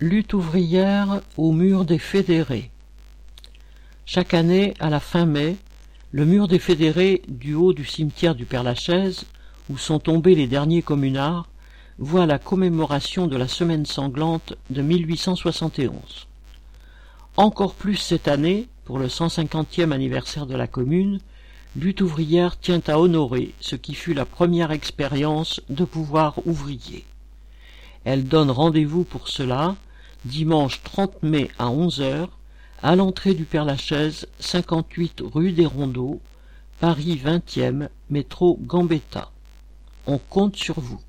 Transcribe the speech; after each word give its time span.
Lutte 0.00 0.32
ouvrière 0.32 1.22
au 1.36 1.50
mur 1.50 1.84
des 1.84 1.98
fédérés. 1.98 2.70
Chaque 4.06 4.32
année, 4.32 4.74
à 4.78 4.90
la 4.90 5.00
fin 5.00 5.26
mai, 5.26 5.56
le 6.12 6.24
mur 6.24 6.46
des 6.46 6.60
fédérés 6.60 7.22
du 7.26 7.54
haut 7.54 7.72
du 7.72 7.84
cimetière 7.84 8.36
du 8.36 8.44
Père-Lachaise, 8.44 9.24
où 9.68 9.76
sont 9.76 9.98
tombés 9.98 10.36
les 10.36 10.46
derniers 10.46 10.82
communards, 10.82 11.48
voit 11.98 12.26
la 12.26 12.38
commémoration 12.38 13.26
de 13.26 13.36
la 13.36 13.48
semaine 13.48 13.86
sanglante 13.86 14.54
de 14.70 14.82
1871. 14.82 16.28
Encore 17.36 17.74
plus 17.74 17.96
cette 17.96 18.28
année, 18.28 18.68
pour 18.84 19.00
le 19.00 19.08
150e 19.08 19.90
anniversaire 19.90 20.46
de 20.46 20.54
la 20.54 20.68
commune, 20.68 21.18
Lutte 21.74 22.02
ouvrière 22.02 22.56
tient 22.60 22.82
à 22.86 23.00
honorer 23.00 23.52
ce 23.58 23.74
qui 23.74 23.94
fut 23.94 24.14
la 24.14 24.26
première 24.26 24.70
expérience 24.70 25.60
de 25.68 25.84
pouvoir 25.84 26.34
ouvrier. 26.46 27.04
Elle 28.04 28.28
donne 28.28 28.52
rendez-vous 28.52 29.02
pour 29.02 29.26
cela 29.26 29.74
dimanche 30.28 30.80
30 30.84 31.22
mai 31.22 31.50
à 31.58 31.66
11h, 31.66 32.28
à 32.82 32.94
l'entrée 32.94 33.34
du 33.34 33.44
Père-Lachaise, 33.44 34.28
58 34.38 35.22
rue 35.24 35.52
des 35.52 35.66
Rondeaux, 35.66 36.20
Paris 36.78 37.20
20e, 37.24 37.88
métro 38.10 38.58
Gambetta. 38.60 39.30
On 40.06 40.18
compte 40.18 40.56
sur 40.56 40.78
vous. 40.78 41.00